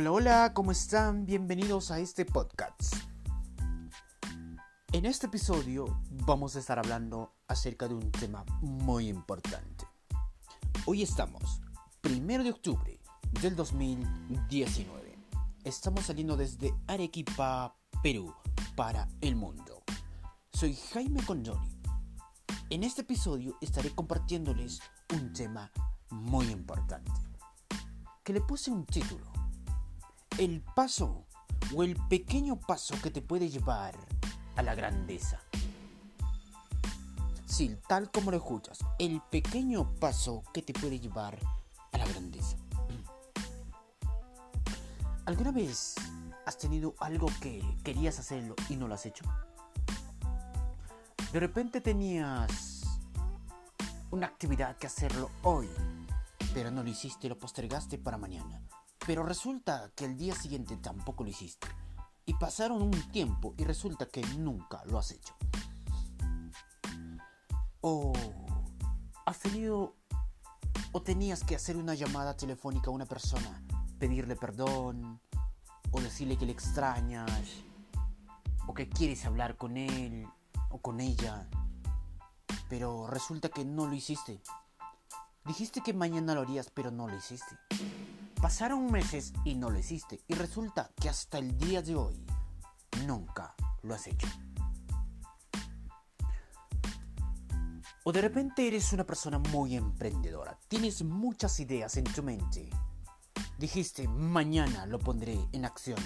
Hola, 0.00 0.12
hola, 0.12 0.52
¿cómo 0.54 0.70
están? 0.70 1.26
Bienvenidos 1.26 1.90
a 1.90 1.98
este 1.98 2.24
podcast. 2.24 2.94
En 4.92 5.06
este 5.06 5.26
episodio 5.26 6.00
vamos 6.24 6.54
a 6.54 6.60
estar 6.60 6.78
hablando 6.78 7.34
acerca 7.48 7.88
de 7.88 7.94
un 7.94 8.12
tema 8.12 8.44
muy 8.60 9.08
importante. 9.08 9.88
Hoy 10.86 11.02
estamos, 11.02 11.60
primero 12.00 12.44
de 12.44 12.50
octubre 12.50 13.00
del 13.42 13.56
2019. 13.56 15.18
Estamos 15.64 16.04
saliendo 16.04 16.36
desde 16.36 16.72
Arequipa, 16.86 17.74
Perú, 18.00 18.32
para 18.76 19.08
el 19.20 19.34
mundo. 19.34 19.82
Soy 20.52 20.76
Jaime 20.92 21.24
Conjori. 21.24 21.76
En 22.70 22.84
este 22.84 23.00
episodio 23.00 23.56
estaré 23.60 23.90
compartiéndoles 23.90 24.80
un 25.12 25.32
tema 25.32 25.72
muy 26.10 26.46
importante, 26.50 27.10
que 28.22 28.32
le 28.32 28.40
puse 28.42 28.70
un 28.70 28.86
título 28.86 29.37
el 30.38 30.62
paso 30.62 31.26
o 31.74 31.82
el 31.82 31.96
pequeño 32.08 32.60
paso 32.60 32.94
que 33.02 33.10
te 33.10 33.20
puede 33.20 33.50
llevar 33.50 33.96
a 34.54 34.62
la 34.62 34.76
grandeza. 34.76 35.40
Sí, 37.44 37.76
tal 37.88 38.10
como 38.12 38.30
lo 38.30 38.36
escuchas, 38.36 38.78
el 39.00 39.20
pequeño 39.30 39.94
paso 39.96 40.44
que 40.54 40.62
te 40.62 40.72
puede 40.72 41.00
llevar 41.00 41.38
a 41.90 41.98
la 41.98 42.06
grandeza. 42.06 42.56
¿Alguna 45.24 45.50
vez 45.50 45.96
has 46.46 46.56
tenido 46.56 46.94
algo 47.00 47.26
que 47.40 47.60
querías 47.82 48.20
hacerlo 48.20 48.54
y 48.68 48.76
no 48.76 48.86
lo 48.86 48.94
has 48.94 49.06
hecho? 49.06 49.24
De 51.32 51.40
repente 51.40 51.80
tenías 51.80 52.84
una 54.12 54.28
actividad 54.28 54.76
que 54.76 54.86
hacerlo 54.86 55.30
hoy, 55.42 55.68
pero 56.54 56.70
no 56.70 56.84
lo 56.84 56.88
hiciste, 56.88 57.28
lo 57.28 57.38
postergaste 57.38 57.98
para 57.98 58.18
mañana. 58.18 58.62
Pero 59.08 59.22
resulta 59.22 59.90
que 59.96 60.04
el 60.04 60.18
día 60.18 60.34
siguiente 60.34 60.76
tampoco 60.76 61.24
lo 61.24 61.30
hiciste. 61.30 61.66
Y 62.26 62.34
pasaron 62.34 62.82
un 62.82 62.90
tiempo 63.10 63.54
y 63.56 63.64
resulta 63.64 64.04
que 64.04 64.20
nunca 64.36 64.84
lo 64.84 64.98
has 64.98 65.12
hecho. 65.12 65.34
O 67.80 68.12
has 69.24 69.38
tenido 69.38 69.94
o 70.92 71.00
tenías 71.00 71.42
que 71.42 71.56
hacer 71.56 71.78
una 71.78 71.94
llamada 71.94 72.36
telefónica 72.36 72.90
a 72.90 72.92
una 72.92 73.06
persona, 73.06 73.62
pedirle 73.98 74.36
perdón, 74.36 75.18
o 75.90 76.00
decirle 76.02 76.36
que 76.36 76.44
le 76.44 76.52
extrañas, 76.52 77.48
o 78.66 78.74
que 78.74 78.90
quieres 78.90 79.24
hablar 79.24 79.56
con 79.56 79.78
él 79.78 80.26
o 80.68 80.82
con 80.82 81.00
ella, 81.00 81.48
pero 82.68 83.06
resulta 83.06 83.48
que 83.48 83.64
no 83.64 83.86
lo 83.86 83.94
hiciste. 83.94 84.42
Dijiste 85.46 85.80
que 85.80 85.94
mañana 85.94 86.34
lo 86.34 86.42
harías, 86.42 86.68
pero 86.68 86.90
no 86.90 87.08
lo 87.08 87.16
hiciste. 87.16 87.56
Pasaron 88.40 88.90
meses 88.92 89.32
y 89.44 89.56
no 89.56 89.68
lo 89.68 89.80
hiciste 89.80 90.22
y 90.28 90.34
resulta 90.34 90.92
que 91.00 91.08
hasta 91.08 91.38
el 91.38 91.58
día 91.58 91.82
de 91.82 91.96
hoy 91.96 92.24
nunca 93.04 93.54
lo 93.82 93.94
has 93.94 94.06
hecho. 94.06 94.28
O 98.04 98.12
de 98.12 98.20
repente 98.20 98.66
eres 98.66 98.92
una 98.92 99.04
persona 99.04 99.38
muy 99.38 99.74
emprendedora, 99.74 100.56
tienes 100.68 101.02
muchas 101.02 101.58
ideas 101.58 101.96
en 101.96 102.04
tu 102.04 102.22
mente. 102.22 102.70
Dijiste, 103.58 104.06
mañana 104.06 104.86
lo 104.86 105.00
pondré 105.00 105.36
en 105.52 105.64
acción, 105.64 105.98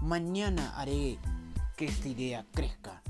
mañana 0.00 0.74
haré 0.74 1.18
que 1.76 1.84
esta 1.84 2.08
idea 2.08 2.46
crezca, 2.52 3.02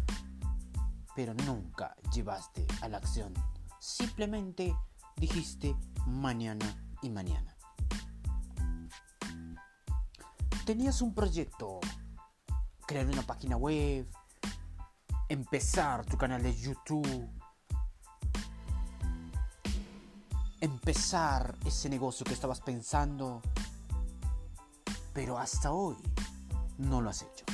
pero 1.15 1.33
nunca 1.33 1.95
llevaste 2.13 2.67
a 2.83 2.89
la 2.89 2.99
acción. 2.99 3.33
Simplemente 3.79 4.75
dijiste 5.17 5.77
mañana 6.07 6.77
y 7.03 7.11
mañana. 7.11 7.58
Tenías 10.69 11.01
un 11.01 11.15
proyecto, 11.15 11.81
crear 12.87 13.07
una 13.07 13.23
página 13.23 13.57
web, 13.57 14.07
empezar 15.31 16.05
tu 16.05 16.19
canal 16.19 16.43
de 16.43 16.55
YouTube, 16.55 17.27
empezar 20.61 21.57
ese 21.65 21.89
negocio 21.89 22.27
que 22.27 22.35
estabas 22.35 22.61
pensando, 22.61 23.41
pero 25.15 25.39
hasta 25.39 25.73
hoy 25.73 25.97
no 26.77 27.01
lo 27.01 27.09
has 27.09 27.23
hecho. 27.23 27.47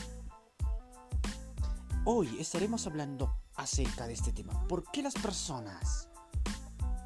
Hoy 2.04 2.36
estaremos 2.40 2.84
hablando 2.88 3.32
acerca 3.54 4.08
de 4.08 4.14
este 4.14 4.32
tema. 4.32 4.66
¿Por 4.66 4.90
qué 4.90 5.04
las 5.04 5.14
personas 5.14 6.08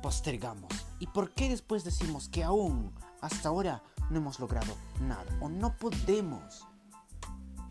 postergamos? 0.01 0.73
¿Y 1.01 1.07
por 1.09 1.35
qué 1.35 1.51
después 1.51 1.85
decimos 1.85 2.31
que 2.31 2.45
aún 2.45 2.95
hasta 3.21 3.51
ahora 3.51 3.83
no 4.11 4.19
hemos 4.19 4.41
logrado 4.41 4.75
nada 5.01 5.27
o 5.41 5.49
no 5.49 5.77
podemos 5.77 6.67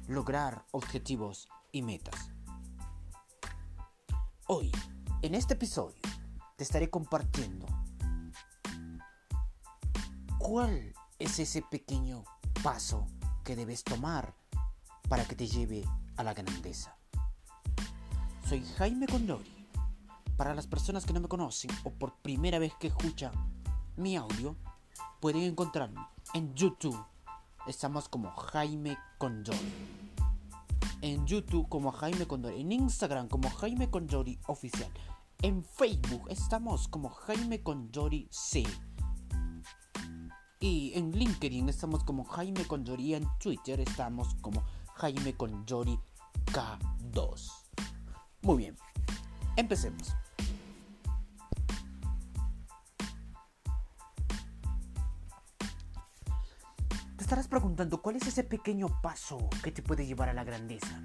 lograr 0.08 0.66
objetivos 0.72 1.50
y 1.72 1.82
metas. 1.82 2.32
Hoy, 4.48 4.72
en 5.22 5.36
este 5.36 5.56
episodio, 5.56 6.02
te 6.56 6.64
estaré 6.64 6.90
compartiendo 6.90 7.66
cuál 10.38 10.94
es 11.20 11.40
ese 11.40 11.62
pequeño 11.62 12.24
paso 12.64 13.08
que 13.44 13.56
debes 13.56 13.84
tomar 13.84 14.34
para 15.10 15.26
que 15.26 15.36
te 15.36 15.48
lleve 15.48 15.84
a 16.16 16.24
la 16.24 16.34
grandeza. 16.34 16.96
Soy 18.48 18.64
Jaime 18.78 19.08
Condori. 19.08 19.54
Para 20.38 20.54
las 20.54 20.68
personas 20.68 21.04
que 21.04 21.14
no 21.14 21.20
me 21.20 21.28
conocen 21.28 21.72
o 21.84 21.92
por 21.92 22.14
primera 22.22 22.60
vez 22.60 22.72
que 22.80 22.88
escuchan 22.88 23.32
mi 23.96 24.16
audio, 24.16 24.56
pueden 25.20 25.42
encontrarme 25.42 26.00
en 26.34 26.54
YouTube 26.56 26.98
estamos 27.68 28.10
como 28.10 28.32
Jaime 28.32 28.98
Condori. 29.18 29.74
En 31.02 31.26
YouTube 31.26 31.68
como 31.70 31.92
Jaime 31.92 32.26
Condori. 32.26 32.62
En 32.62 32.72
Instagram 32.72 33.28
como 33.28 33.50
Jaime 33.50 33.90
Oficial. 34.48 34.92
En 35.42 35.64
Facebook 35.64 36.26
estamos 36.30 36.88
como 36.88 37.10
Jaime 37.10 37.62
Condori 37.62 38.28
C. 38.32 38.64
Y 40.60 40.94
en 40.96 41.12
LinkedIn 41.12 41.70
estamos 41.70 42.04
como 42.04 42.24
Jaime 42.24 42.66
Condori. 42.66 43.04
Y 43.04 43.16
en 43.16 43.28
Twitter 43.40 43.80
estamos 43.80 44.36
como 44.42 44.64
Jaime 44.96 45.36
Condori 45.36 46.00
K2. 46.46 47.52
Muy 48.42 48.58
bien. 48.58 48.78
Empecemos. 49.56 50.16
Estarás 57.28 57.50
preguntando, 57.50 58.02
¿cuál 58.02 58.16
es 58.16 58.26
ese 58.26 58.46
pequeño 58.46 59.02
paso 59.02 59.50
que 59.62 59.74
te 59.74 59.82
puede 59.82 60.06
llevar 60.06 60.30
a 60.30 60.34
la 60.34 60.46
grandeza? 60.46 60.98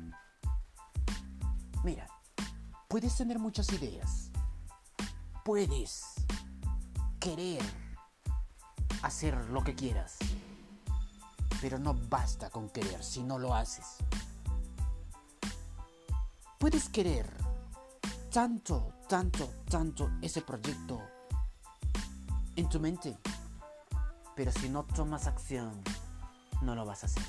Mira, 1.82 2.06
puedes 2.86 3.16
tener 3.16 3.40
muchas 3.40 3.72
ideas. 3.72 4.30
Puedes 5.44 6.14
querer 7.18 7.60
hacer 9.02 9.34
lo 9.50 9.64
que 9.64 9.74
quieras. 9.74 10.18
Pero 11.60 11.80
no 11.80 11.92
basta 11.92 12.50
con 12.50 12.70
querer 12.70 13.02
si 13.02 13.24
no 13.24 13.40
lo 13.40 13.56
haces. 13.56 13.96
Puedes 16.60 16.88
querer 16.88 17.28
tanto, 18.30 18.92
tanto, 19.08 19.52
tanto 19.68 20.08
ese 20.22 20.40
proyecto 20.40 21.02
en 22.54 22.68
tu 22.68 22.78
mente. 22.78 23.18
Pero 24.36 24.52
si 24.52 24.68
no 24.68 24.84
tomas 24.84 25.26
acción, 25.26 25.82
no 26.62 26.74
lo 26.74 26.84
vas 26.84 27.02
a 27.02 27.06
hacer. 27.06 27.22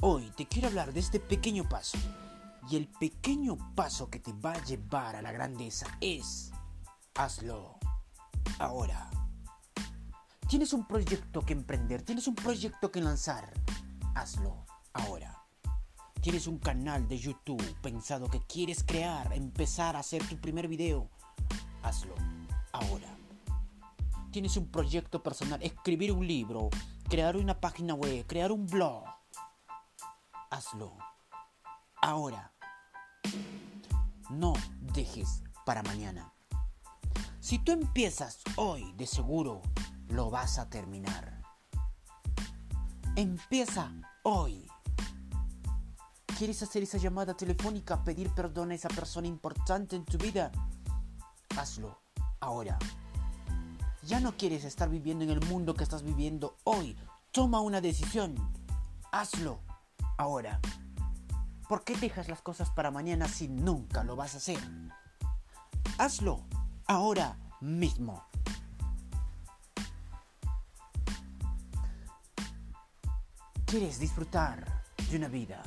Hoy 0.00 0.30
te 0.36 0.46
quiero 0.46 0.68
hablar 0.68 0.92
de 0.92 1.00
este 1.00 1.18
pequeño 1.18 1.68
paso. 1.68 1.98
Y 2.70 2.76
el 2.76 2.86
pequeño 2.86 3.56
paso 3.74 4.10
que 4.10 4.20
te 4.20 4.32
va 4.32 4.52
a 4.52 4.64
llevar 4.64 5.16
a 5.16 5.22
la 5.22 5.32
grandeza 5.32 5.86
es, 6.00 6.52
hazlo 7.14 7.78
ahora. 8.58 9.10
Tienes 10.48 10.72
un 10.72 10.86
proyecto 10.86 11.40
que 11.42 11.52
emprender, 11.52 12.02
tienes 12.02 12.28
un 12.28 12.34
proyecto 12.34 12.90
que 12.90 13.00
lanzar, 13.00 13.52
hazlo 14.14 14.66
ahora. 14.92 15.44
Tienes 16.20 16.46
un 16.46 16.58
canal 16.58 17.08
de 17.08 17.18
YouTube 17.18 17.62
pensado 17.80 18.28
que 18.28 18.40
quieres 18.40 18.84
crear, 18.84 19.32
empezar 19.32 19.96
a 19.96 20.00
hacer 20.00 20.26
tu 20.28 20.36
primer 20.36 20.68
video, 20.68 21.08
hazlo 21.82 22.14
ahora. 22.72 23.17
Tienes 24.30 24.56
un 24.56 24.70
proyecto 24.70 25.22
personal, 25.22 25.62
escribir 25.62 26.12
un 26.12 26.26
libro, 26.26 26.68
crear 27.08 27.36
una 27.36 27.58
página 27.58 27.94
web, 27.94 28.26
crear 28.26 28.52
un 28.52 28.66
blog. 28.66 29.04
Hazlo. 30.50 30.96
Ahora. 32.02 32.52
No 34.30 34.52
dejes 34.80 35.42
para 35.64 35.82
mañana. 35.82 36.32
Si 37.40 37.58
tú 37.58 37.72
empiezas 37.72 38.40
hoy, 38.56 38.92
de 38.92 39.06
seguro 39.06 39.62
lo 40.08 40.30
vas 40.30 40.58
a 40.58 40.68
terminar. 40.68 41.40
Empieza 43.16 43.90
hoy. 44.22 44.66
¿Quieres 46.36 46.62
hacer 46.62 46.82
esa 46.82 46.98
llamada 46.98 47.34
telefónica, 47.34 48.04
pedir 48.04 48.30
perdón 48.30 48.70
a 48.70 48.74
esa 48.74 48.88
persona 48.88 49.26
importante 49.26 49.96
en 49.96 50.04
tu 50.04 50.18
vida? 50.18 50.52
Hazlo 51.56 51.98
ahora. 52.40 52.78
Ya 54.08 54.20
no 54.20 54.38
quieres 54.38 54.64
estar 54.64 54.88
viviendo 54.88 55.22
en 55.24 55.28
el 55.28 55.46
mundo 55.48 55.74
que 55.74 55.84
estás 55.84 56.02
viviendo 56.02 56.56
hoy. 56.64 56.96
Toma 57.30 57.60
una 57.60 57.82
decisión. 57.82 58.36
Hazlo 59.12 59.60
ahora. 60.16 60.62
¿Por 61.68 61.84
qué 61.84 61.94
dejas 61.94 62.26
las 62.26 62.40
cosas 62.40 62.70
para 62.70 62.90
mañana 62.90 63.28
si 63.28 63.48
nunca 63.48 64.04
lo 64.04 64.16
vas 64.16 64.32
a 64.32 64.38
hacer? 64.38 64.58
Hazlo 65.98 66.46
ahora 66.86 67.36
mismo. 67.60 68.24
¿Quieres 73.66 73.98
disfrutar 73.98 74.84
de 75.10 75.18
una 75.18 75.28
vida? 75.28 75.62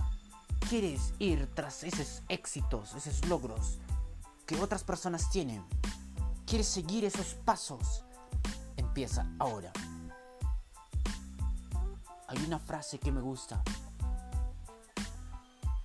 ¿Quieres 0.67 1.13
ir 1.19 1.47
tras 1.53 1.83
esos 1.83 2.23
éxitos, 2.27 2.95
esos 2.95 3.23
logros 3.29 3.77
que 4.47 4.59
otras 4.59 4.83
personas 4.83 5.29
tienen? 5.29 5.63
¿Quieres 6.47 6.65
seguir 6.65 7.05
esos 7.05 7.35
pasos? 7.35 8.03
Empieza 8.91 9.25
ahora. 9.39 9.71
Hay 12.27 12.38
una 12.45 12.59
frase 12.59 12.99
que 12.99 13.09
me 13.09 13.21
gusta 13.21 13.63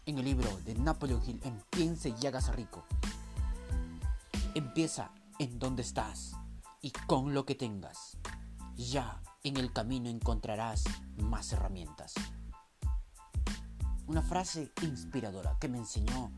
en 0.06 0.18
el 0.18 0.24
libro 0.24 0.50
de 0.64 0.74
Napoleon 0.74 1.22
Hill 1.24 1.40
en 1.44 1.62
Piense 1.70 2.12
y 2.20 2.26
hágase 2.26 2.50
rico. 2.50 2.84
Empieza 4.56 5.12
en 5.38 5.60
donde 5.60 5.82
estás 5.82 6.32
y 6.82 6.90
con 6.90 7.32
lo 7.32 7.46
que 7.46 7.54
tengas. 7.54 8.18
Ya 8.74 9.22
en 9.44 9.56
el 9.56 9.72
camino 9.72 10.08
encontrarás 10.08 10.82
más 11.16 11.52
herramientas. 11.52 12.12
Una 14.08 14.22
frase 14.22 14.72
inspiradora 14.82 15.56
que 15.60 15.68
me 15.68 15.78
enseñó 15.78 16.32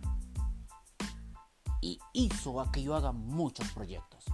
y 1.81 1.99
hizo 2.12 2.61
a 2.61 2.71
que 2.71 2.82
yo 2.82 2.94
haga 2.94 3.12
muchos 3.12 3.73
proyectos. 3.73 4.26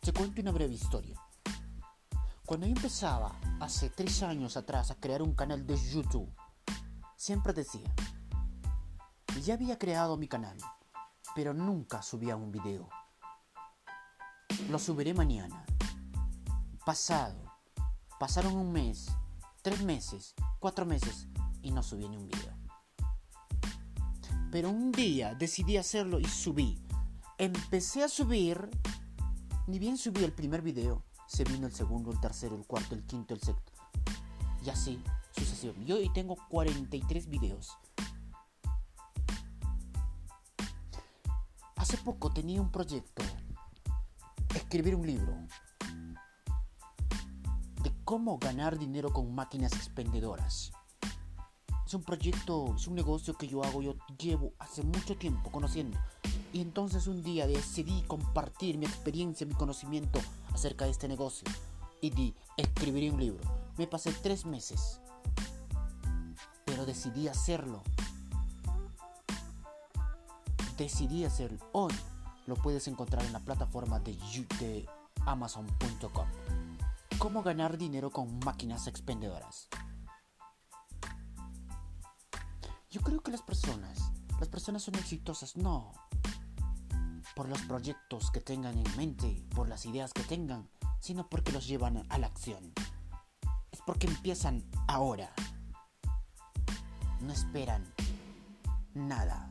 Te 0.00 0.14
cuento 0.14 0.40
una 0.40 0.52
breve 0.52 0.72
historia. 0.72 1.20
Cuando 2.52 2.66
yo 2.66 2.74
empezaba 2.74 3.34
hace 3.60 3.88
tres 3.88 4.22
años 4.22 4.58
atrás 4.58 4.90
a 4.90 4.96
crear 4.96 5.22
un 5.22 5.32
canal 5.32 5.66
de 5.66 5.74
YouTube, 5.74 6.30
siempre 7.16 7.54
decía, 7.54 7.90
ya 9.40 9.54
había 9.54 9.78
creado 9.78 10.18
mi 10.18 10.28
canal, 10.28 10.58
pero 11.34 11.54
nunca 11.54 12.02
subía 12.02 12.36
un 12.36 12.52
video. 12.52 12.90
Lo 14.68 14.78
subiré 14.78 15.14
mañana. 15.14 15.64
Pasado. 16.84 17.42
Pasaron 18.20 18.54
un 18.54 18.70
mes, 18.70 19.06
tres 19.62 19.82
meses, 19.82 20.34
cuatro 20.60 20.84
meses 20.84 21.28
y 21.62 21.70
no 21.70 21.82
subí 21.82 22.06
ni 22.06 22.18
un 22.18 22.28
video. 22.28 22.54
Pero 24.50 24.68
un 24.68 24.92
día 24.92 25.34
decidí 25.34 25.78
hacerlo 25.78 26.20
y 26.20 26.26
subí. 26.26 26.84
Empecé 27.38 28.04
a 28.04 28.10
subir, 28.10 28.68
ni 29.66 29.78
bien 29.78 29.96
subí 29.96 30.22
el 30.22 30.34
primer 30.34 30.60
video, 30.60 31.02
se 31.32 31.44
vino 31.44 31.66
el 31.66 31.72
segundo, 31.72 32.12
el 32.12 32.20
tercero, 32.20 32.56
el 32.56 32.66
cuarto, 32.66 32.94
el 32.94 33.04
quinto, 33.04 33.32
el 33.32 33.40
sexto. 33.40 33.72
Y 34.62 34.68
así, 34.68 35.02
sucesivamente. 35.30 35.88
Yo 35.88 35.96
hoy 35.96 36.12
tengo 36.12 36.36
43 36.50 37.26
videos. 37.26 37.70
Hace 41.76 41.96
poco 41.98 42.30
tenía 42.30 42.60
un 42.60 42.70
proyecto, 42.70 43.22
escribir 44.54 44.94
un 44.94 45.06
libro 45.06 45.34
de 47.82 47.92
cómo 48.04 48.38
ganar 48.38 48.78
dinero 48.78 49.10
con 49.10 49.34
máquinas 49.34 49.72
expendedoras. 49.72 50.70
Es 51.86 51.94
un 51.94 52.02
proyecto, 52.02 52.74
es 52.76 52.86
un 52.86 52.94
negocio 52.94 53.34
que 53.34 53.48
yo 53.48 53.64
hago, 53.64 53.80
yo 53.80 53.94
llevo 54.18 54.52
hace 54.58 54.82
mucho 54.82 55.16
tiempo 55.16 55.50
conociendo. 55.50 55.98
Y 56.52 56.60
entonces 56.60 57.06
un 57.06 57.22
día 57.22 57.46
decidí 57.46 58.02
compartir 58.02 58.76
mi 58.76 58.84
experiencia, 58.84 59.46
mi 59.46 59.54
conocimiento 59.54 60.20
acerca 60.54 60.84
de 60.84 60.90
este 60.90 61.08
negocio 61.08 61.46
y 62.00 62.10
di, 62.10 62.34
escribiré 62.56 63.10
un 63.10 63.20
libro. 63.20 63.42
Me 63.78 63.86
pasé 63.86 64.12
tres 64.12 64.44
meses, 64.44 65.00
pero 66.64 66.84
decidí 66.84 67.28
hacerlo. 67.28 67.82
Decidí 70.76 71.24
hacerlo. 71.24 71.58
Hoy 71.72 71.92
lo 72.46 72.56
puedes 72.56 72.88
encontrar 72.88 73.24
en 73.24 73.32
la 73.32 73.40
plataforma 73.40 74.00
de, 74.00 74.16
de 74.58 74.88
amazon.com. 75.26 76.26
¿Cómo 77.18 77.42
ganar 77.42 77.78
dinero 77.78 78.10
con 78.10 78.40
máquinas 78.40 78.88
expendedoras? 78.88 79.68
Yo 82.90 83.00
creo 83.00 83.22
que 83.22 83.30
las 83.30 83.42
personas, 83.42 84.10
las 84.40 84.48
personas 84.48 84.82
son 84.82 84.96
exitosas, 84.96 85.56
no 85.56 85.92
por 87.34 87.48
los 87.48 87.62
proyectos 87.62 88.30
que 88.30 88.40
tengan 88.40 88.76
en 88.78 88.96
mente, 88.96 89.44
por 89.54 89.68
las 89.68 89.86
ideas 89.86 90.12
que 90.12 90.22
tengan, 90.22 90.68
sino 91.00 91.28
porque 91.28 91.52
los 91.52 91.66
llevan 91.66 92.06
a 92.08 92.18
la 92.18 92.26
acción. 92.26 92.72
Es 93.70 93.80
porque 93.86 94.06
empiezan 94.06 94.64
ahora. 94.86 95.32
No 97.20 97.32
esperan 97.32 97.92
nada. 98.94 99.50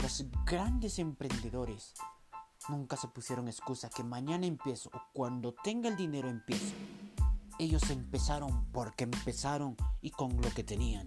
Los 0.00 0.24
grandes 0.44 0.98
emprendedores 0.98 1.94
nunca 2.68 2.96
se 2.96 3.08
pusieron 3.08 3.48
excusa 3.48 3.88
que 3.88 4.04
mañana 4.04 4.46
empiezo 4.46 4.90
o 4.92 5.00
cuando 5.12 5.54
tenga 5.54 5.88
el 5.88 5.96
dinero 5.96 6.28
empiezo. 6.28 6.74
Ellos 7.58 7.88
empezaron 7.90 8.66
porque 8.72 9.04
empezaron 9.04 9.76
y 10.00 10.10
con 10.10 10.40
lo 10.40 10.50
que 10.50 10.64
tenían. 10.64 11.06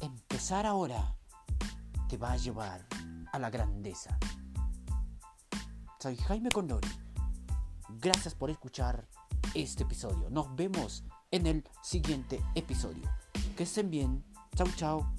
Empezar 0.00 0.66
ahora 0.66 1.17
te 2.08 2.16
va 2.16 2.32
a 2.32 2.36
llevar 2.36 2.86
a 3.32 3.38
la 3.38 3.50
grandeza. 3.50 4.18
Soy 6.00 6.16
Jaime 6.16 6.48
Condori. 6.48 6.88
Gracias 8.00 8.34
por 8.34 8.50
escuchar 8.50 9.06
este 9.54 9.82
episodio. 9.82 10.30
Nos 10.30 10.54
vemos 10.56 11.04
en 11.30 11.46
el 11.46 11.64
siguiente 11.82 12.42
episodio. 12.54 13.08
Que 13.56 13.64
estén 13.64 13.90
bien. 13.90 14.24
Chau, 14.56 14.68
chau. 14.76 15.17